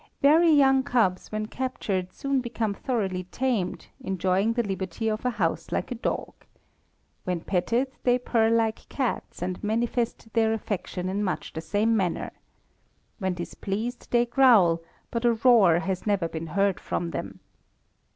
Very 0.23 0.49
young 0.51 0.81
cubs 0.81 1.31
when 1.31 1.45
captured 1.45 2.11
soon 2.11 2.41
become 2.41 2.73
thoroughly 2.73 3.25
tamed, 3.25 3.85
enjoying 3.99 4.53
the 4.53 4.63
liberty 4.63 5.07
of 5.07 5.23
a 5.25 5.29
house 5.29 5.71
like 5.71 5.91
a 5.91 6.01
dog. 6.01 6.33
When 7.23 7.41
petted 7.41 7.91
they 8.01 8.17
purr 8.17 8.49
like 8.49 8.89
cats 8.89 9.43
and 9.43 9.63
manifest 9.63 10.33
their 10.33 10.53
affection 10.53 11.07
in 11.07 11.23
much 11.23 11.53
the 11.53 11.61
same 11.61 11.95
manner. 11.95 12.31
When 13.19 13.35
displeased 13.35 14.09
they 14.09 14.25
growl, 14.25 14.81
but 15.11 15.23
a 15.23 15.33
roar 15.33 15.77
has 15.77 16.07
never 16.07 16.27
been 16.27 16.47
heard 16.47 16.79
from 16.79 17.11
them. 17.11 17.39